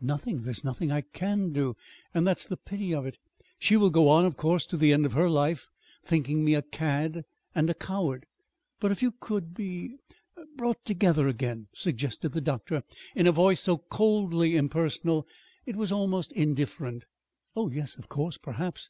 "Nothing. 0.00 0.42
There's 0.42 0.62
nothing 0.62 0.92
I 0.92 1.00
can 1.00 1.52
do. 1.52 1.74
And 2.14 2.24
that's 2.24 2.44
the 2.46 2.56
pity 2.56 2.94
of 2.94 3.04
it. 3.04 3.18
She 3.58 3.76
will 3.76 3.90
go 3.90 4.08
on, 4.10 4.24
of 4.24 4.36
course, 4.36 4.64
to 4.66 4.76
the 4.76 4.92
end 4.92 5.04
of 5.04 5.12
her 5.14 5.28
life, 5.28 5.66
thinking 6.04 6.44
me 6.44 6.54
a 6.54 6.62
cad 6.62 7.24
and 7.52 7.68
a 7.68 7.74
coward." 7.74 8.26
"But 8.78 8.92
if 8.92 9.02
you 9.02 9.10
could 9.10 9.54
be 9.54 9.96
er 10.38 10.44
brought 10.54 10.84
together 10.84 11.26
again," 11.26 11.66
suggested 11.72 12.28
the 12.30 12.40
doctor 12.40 12.84
in 13.16 13.26
a 13.26 13.32
voice 13.32 13.58
so 13.62 13.76
coldly 13.76 14.56
impersonal 14.56 15.26
it 15.66 15.74
was 15.74 15.90
almost 15.90 16.30
indifferent. 16.30 17.06
"Oh, 17.56 17.68
yes, 17.68 17.96
of 17.96 18.08
course 18.08 18.38
perhaps. 18.38 18.88